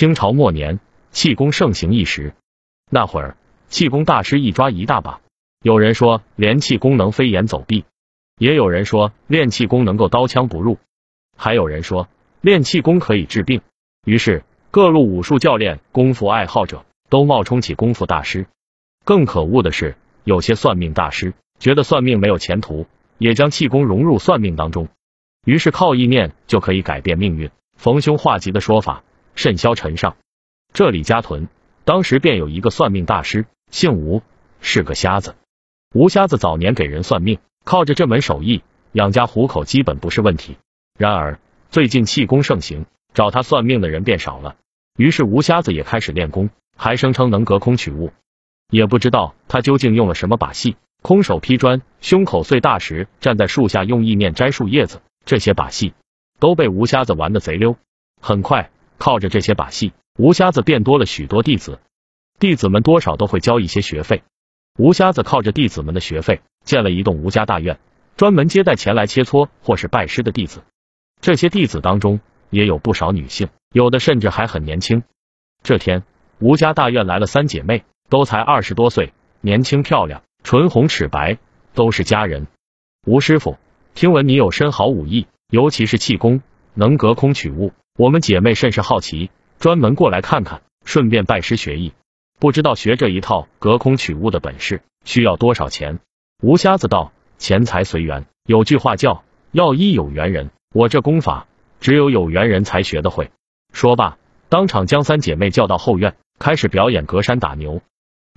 [0.00, 0.80] 清朝末年，
[1.10, 2.32] 气功盛行一时。
[2.90, 3.36] 那会儿，
[3.68, 5.20] 气功大师一抓一大把。
[5.62, 7.84] 有人说练气功能飞檐走壁，
[8.38, 10.78] 也有人说练气功能够刀枪不入，
[11.36, 12.08] 还有人说
[12.40, 13.60] 练气功可以治病。
[14.06, 18.46] 于是，各路武术教练、功夫爱好者都冒充起功夫大师。
[19.04, 22.86] 更可恶的是，有些算命大师觉得算命没有前途，
[23.18, 24.88] 也将气功融入算命当中。
[25.44, 29.04] 于是，靠意念就可以改变命运、逢凶化吉的说法。
[29.34, 30.16] 甚嚣尘上。
[30.72, 31.48] 这李家屯
[31.84, 34.22] 当时便有一个算命大师，姓吴，
[34.60, 35.34] 是个瞎子。
[35.94, 40.56] 吴瞎子早年给人算命，靠着这门手艺养家糊口基本不是问题。
[40.98, 44.56] 然而最近气功盛行，找他算命的人变少了。
[44.96, 48.12] 于是吴瞎子也开始练功，还声称能隔空取物。
[48.70, 55.94] 也不知道他究竟用了什么把戏，空手劈砖，胸口碎大石，站在树下用意念摘树叶子，这些把戏
[56.38, 57.76] 都被吴瞎子玩的贼溜。
[58.20, 58.70] 很快。
[59.00, 61.80] 靠着这些把戏，吴瞎子变多了许多弟子，
[62.38, 64.22] 弟子们多少都会交一些学费。
[64.78, 67.80] 吴瞎子靠着弟子们的学费，建了一栋吴家大院，
[68.16, 70.62] 专门接待前来切磋或是拜师的弟子。
[71.22, 75.02] 这些弟子当中也有不少女性，有的甚至还很年轻。
[75.62, 76.02] 这天，
[76.38, 81.38] 吴家大院来了三姐妹，都才二十多岁，年轻漂亮，唇红齿白，
[81.72, 82.46] 都是佳人。
[83.06, 83.56] 吴师傅，
[83.94, 86.42] 听闻你有深好武艺，尤其是气功，
[86.74, 87.72] 能隔空取物。
[88.00, 91.92] 我们姐妹甚是好奇，专门过来看看，顺便拜师学艺。
[92.38, 95.98] 不知道学这一套隔空取物的本事需要多少钱？
[96.42, 100.48] 吴瞎子道：“钱财随缘，有句话叫要依有缘人。
[100.72, 101.46] 我这功法
[101.78, 103.30] 只有有缘人才学得会。”
[103.74, 104.16] 说罢，
[104.48, 107.82] 当场将三姐妹叫到后院，开始表演隔山打牛。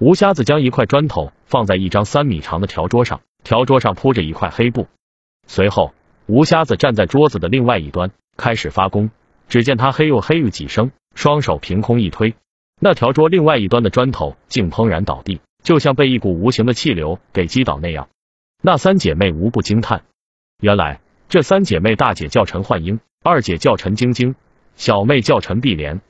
[0.00, 4.88] 吴瞎子将一块砖头放在一张三米长的条桌上，条桌上铺着一块黑布。
[5.46, 5.94] 随后，
[6.26, 9.10] 吴瞎子站在桌子的另外一端，开始发功。
[9.48, 12.34] 只见他嘿呦嘿呦几声，双手凭空一推，
[12.80, 18.08] 那条桌另外一端的砖头竟砰然倒地，就像被一股无形的气流给击倒那样。
[18.62, 20.04] 那三姐妹无不惊叹，
[20.60, 24.34] 原来这三姐妹大姐叫陈焕英，二姐叫陈晶晶，
[24.76, 26.00] 小妹叫陈碧莲。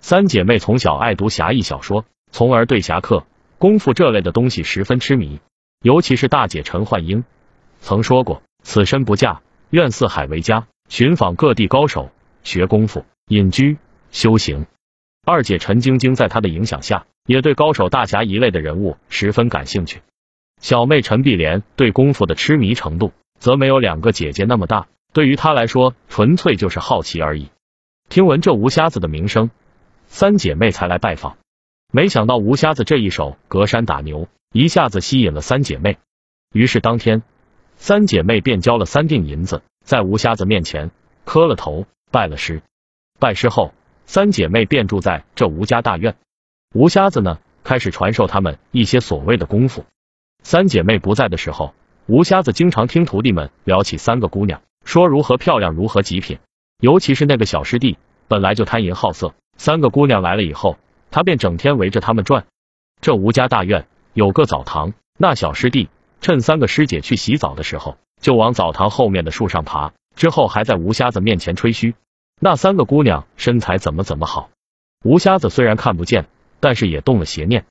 [0.00, 3.24] 三姐妹从小爱读侠义小说，从而对侠客、
[3.58, 5.40] 功夫这类的东西十分痴迷。
[5.82, 7.24] 尤其是大姐陈焕英
[7.80, 12.10] 曾说过：“此身不嫁，愿四海为家，寻访各地高手。”
[12.42, 13.78] 学功夫、隐居、
[14.10, 14.66] 修行。
[15.24, 20.02] 二姐陈晶晶在她的影响下，也对高手大侠一类的人物十分感兴趣。
[20.60, 24.88] 小妹陈碧莲对功夫的痴迷程度，则没有两个姐姐那么大。
[25.12, 27.48] 对于她来说，纯粹就是好奇而已。
[28.08, 29.50] 听闻这吴瞎子的名声，
[30.06, 31.36] 三姐妹才来拜访。
[31.92, 35.98] 没想到吴瞎子这一手隔山打牛，一下子吸引了三姐妹。
[36.52, 37.22] 于是当天，
[37.76, 40.90] 三姐妹便交了三锭银子，在吴瞎子面前
[41.24, 41.86] 磕了头。
[42.12, 42.60] 拜了师，
[43.18, 43.72] 拜师后，
[44.04, 46.14] 三姐妹便住在这吴家大院。
[46.74, 49.86] 吴瞎子呢，开始传授他们一些所谓的功夫。
[50.42, 51.72] 三姐妹不在的时候，
[52.04, 56.38] 吴瞎子经常听徒弟们聊起三个姑娘，说如何漂亮，如何极品。
[56.80, 57.96] 尤其是那个小师弟，
[58.28, 60.76] 本来就贪淫好色，三个姑娘来了以后，
[61.10, 62.44] 他便整天围着他们转。
[63.00, 65.88] 这吴家大院有个澡堂，那小师弟
[66.20, 69.94] 趁三个师姐去洗澡的时候，就往澡堂后面的树上爬。
[70.14, 71.94] 之后还在吴瞎子面前吹嘘，
[72.40, 74.50] 那三个姑娘身材怎么怎么好。
[75.04, 76.26] 吴瞎子虽然看不见，
[76.60, 77.64] 但是也动了邪念。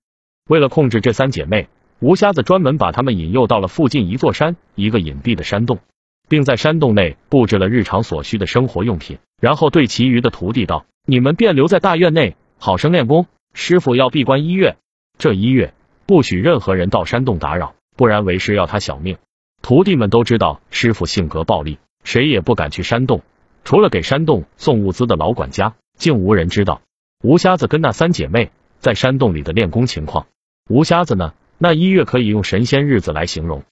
[0.50, 1.70] 为了控制这三姐妹，
[2.00, 5.80] 吴瞎子专门把她们引诱到了附近一座山，一个隐蔽的山洞，
[6.28, 13.28] 并在山洞内布置了日常所需的生活用品，然后对其余的徒弟道：“你们便留在大院内，好生练功。
[13.54, 14.78] 师傅要闭关一月，
[15.18, 15.74] 这一月
[16.06, 19.18] 不许任何人到山洞打扰，不然为师要他小命。”
[19.62, 21.78] 徒弟们都知道师傅性格暴戾。
[22.04, 23.22] 谁也不敢去山洞，
[23.64, 26.82] 除了给山洞送物资的老管家，竟无人知道。
[27.24, 30.28] 吴瞎子跟那三姐妹在山洞里的练功情况。
[30.70, 33.64] 吴瞎子呢，那一月可以用神仙日子来形容。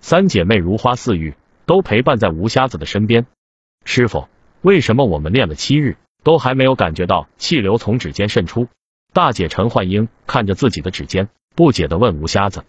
[0.00, 3.26] 三姐妹如花似玉，都陪伴在吴瞎子的身边。
[3.84, 4.28] 师傅，
[4.60, 8.68] 为什么我们练了七日，都还没有感觉到气流从指尖渗出？
[9.12, 12.64] 大姐陈焕英看着自己的指尖，不解的问吴瞎子。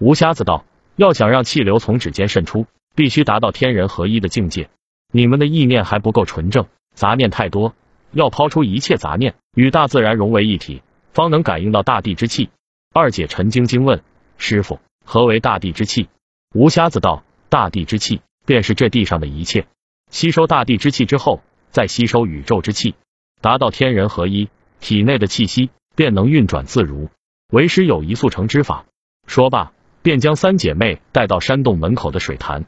[0.00, 0.64] 吴瞎子道：
[0.96, 2.66] 要想让气流从指尖渗出。
[2.98, 4.70] 必须达到天人合一的境界，
[5.12, 7.76] 你们的意念还不够纯正，杂念太多，
[8.10, 12.50] 要抛出一切杂念，与大自然融为一体，方能感应到大地之气。
[12.92, 14.02] 二姐陈晶晶问
[14.36, 16.08] 师傅：“何为大地之气？”
[16.52, 19.68] 吴瞎子道：“大地之气，便是这地上的一切。
[20.10, 21.40] 吸收大地之气之后，
[21.70, 22.96] 再吸收宇宙之气，
[23.40, 24.48] 达到天人合一，
[24.80, 27.10] 体内的气息便能运转自如。
[27.52, 28.86] 为师有一速成之法。”
[29.28, 29.72] 说罢，
[30.02, 32.64] 便将三姐妹带到山洞门口的水潭。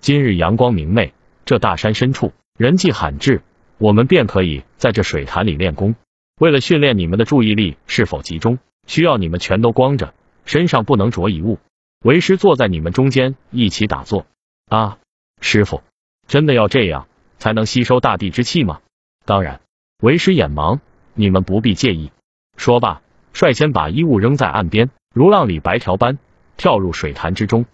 [0.00, 1.12] 今日阳光明媚，
[1.44, 3.42] 这大山深处人迹罕至，
[3.78, 5.96] 我们便可以在这水潭里练功。
[6.38, 10.14] 为了训练你们的注意力是否集中，需要你们全都光着，
[10.44, 11.58] 身上不能着一物。
[12.04, 14.26] 为师坐在你们中间一起打坐。
[14.68, 14.98] 啊，
[15.40, 15.82] 师傅，
[16.28, 17.08] 真的要这样
[17.38, 18.80] 才能吸收大地之气吗？
[19.24, 19.60] 当然，
[20.02, 20.78] 为师眼盲，
[21.14, 22.12] 你们不必介意。
[22.56, 23.02] 说罢，
[23.32, 26.18] 率先把衣物扔在岸边，如浪里白条般
[26.56, 27.64] 跳入水潭之中。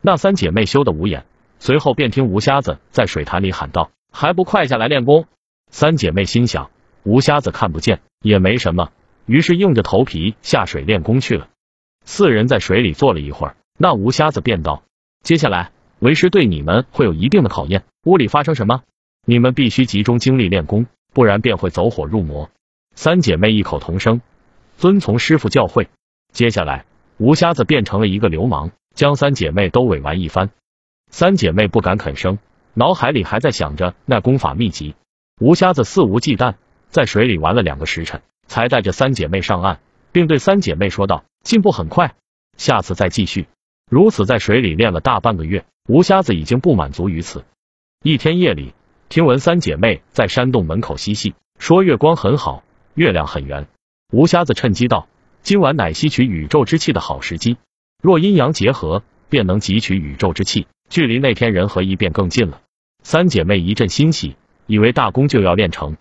[0.00, 1.24] 那三姐妹羞得无眼，
[1.62, 5.26] 随后便听吴瞎子在水潭里喊道：“还不快下来练功！”
[5.70, 6.72] 三姐妹心想，
[7.04, 8.90] 吴瞎子看不见也没什么，
[9.26, 11.46] 于是硬着头皮下水练功去了。
[12.04, 14.82] 四人在水里坐了一会儿，那吴瞎子便道
[15.22, 15.70] ：“接下来
[16.00, 17.84] 为师对你们会有一定的考验。
[18.02, 18.82] 屋里发生什么，
[19.24, 22.50] 你们必须集中精力练功，不然便会走火入魔。”
[22.96, 24.20] 三姐妹异口同声，
[24.78, 25.86] 遵从师傅教诲。
[26.32, 26.86] 接下来，
[27.18, 30.50] 吴瞎子变成了一个流氓，将三姐妹都委完一番。
[31.12, 32.38] 三姐妹不敢吭声，
[32.72, 34.94] 脑海里还在想着那功法秘籍。
[35.38, 36.54] 吴瞎子肆无忌惮，
[36.88, 39.78] 在水里玩了两个时辰，才带着三姐妹上岸，
[40.10, 42.14] 并对三姐妹说道：“进步很快，
[42.56, 43.46] 下次再继续。”
[43.90, 47.44] 如此在水里练了大半个月，吴瞎子已经不满足于此。
[48.02, 48.72] 一天夜里，
[49.10, 52.64] 听闻三姐妹在山洞门口嬉戏，说月光很好。
[52.94, 53.68] 月亮很圆，
[54.10, 55.08] 吴瞎子趁机道
[55.42, 57.58] ：“今晚乃吸取宇宙之气的好时机，
[58.02, 62.60] 若阴阳结合，便能汲取宇宙之气，距离那天人合一便更近了。”
[63.02, 64.36] 三姐妹一阵欣喜，
[64.66, 65.96] 以为大功就要练成。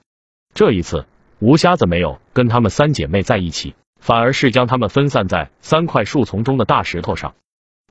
[0.53, 1.05] 这一次，
[1.39, 7.35] 吴瞎子没有跟他们三姐妹在一起，反而是将他们分散在三块树丛中的大石头上。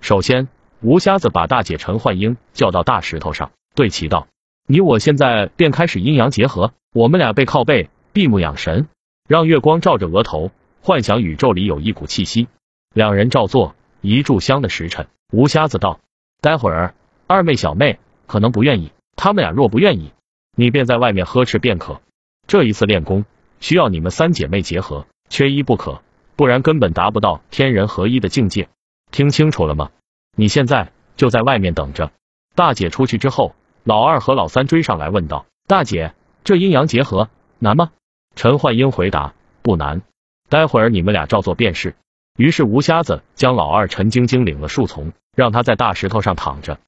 [0.03, 0.49] 首先，
[0.83, 4.29] 吴瞎子把大姐陈焕英叫到大石头上，对其道
[4.69, 8.89] ：“你我现在便开始阴阳结合，我们俩背靠背。”闭目养神，
[9.29, 10.51] 让月光照着额头，
[10.83, 12.49] 幻想宇宙里有一股气息。
[12.93, 16.01] 两人照做一炷香的时辰，吴瞎子道
[16.41, 16.95] ：“待会儿
[17.27, 20.13] 二妹、小妹可能不愿意，他们俩若不愿意，
[20.57, 22.01] 你便在外面呵斥便可。
[22.47, 23.25] 这一次练功
[23.61, 26.03] 需要你们三姐妹结合，缺一不可，
[26.37, 28.69] 不然根本达不到天人合一的境界。
[29.11, 29.91] 听清楚了吗？
[30.37, 32.11] 你现在就在外面等着。
[32.55, 33.55] 大姐出去之后，
[33.85, 37.29] 老二和老三追上来问道：大姐，这阴阳结合
[37.59, 37.91] 难吗？
[38.35, 40.03] 陈焕英回答：“不难，
[40.49, 41.95] 待会儿你们俩照做便是。”
[42.39, 46.79] 于是吴瞎子将老二陈晶晶领了树丛，让他在大石头上躺着。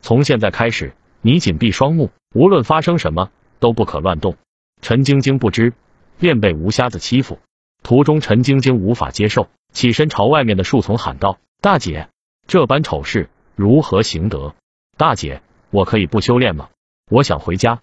[0.00, 4.36] 从现在开始，你紧闭双目，无论发生什么都不可乱动。
[4.82, 5.72] 陈晶晶不知，
[6.18, 7.38] 便被吴瞎子欺负。
[7.82, 12.08] 途中，陈晶晶无法接受，起身朝外面的树丛喊道：“大姐，
[12.46, 14.54] 这般丑事如何行得？
[14.96, 16.68] 大姐，我可以不修炼吗？
[17.10, 17.80] 我想回家。”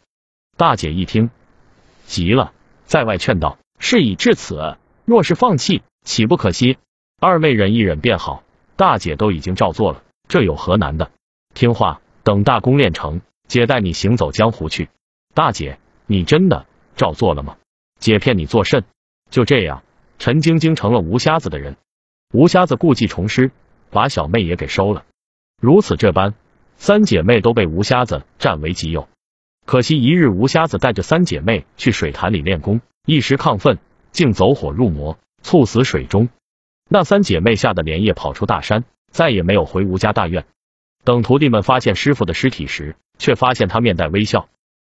[0.58, 1.30] 大姐一听，
[2.06, 2.54] 急了。
[2.86, 6.78] 在外劝道：“事已至此，若是放弃，岂不可惜？
[7.20, 8.44] 二妹忍一忍便好。
[8.82, 11.12] 大姐都已经照做了，这有何难的？
[11.54, 14.90] 听话，等大功练成，姐带你行走江湖去。
[15.36, 17.58] 大姐，你真的照做了吗？
[18.00, 18.84] 姐骗你作甚？
[19.30, 19.84] 就这样，
[20.18, 21.78] 陈晶晶成了吴瞎子的人。
[22.34, 23.52] 吴瞎子故技重施，
[23.92, 25.06] 把小妹也给收了。
[25.62, 26.34] 如此这般，
[26.78, 29.08] 三姐妹都被吴瞎子占为己有。”
[29.68, 33.78] 可惜一日，吴瞎子带着三姐妹去水潭里练功，一时亢奋，
[34.12, 36.30] 竟走火入魔，猝死水中。
[36.94, 38.84] 那三姐妹吓得连夜跑出大山，
[39.14, 40.44] 再也没有回吴家大院。
[41.06, 44.50] 等徒弟们发现师傅的尸体时，却发现他面带微笑，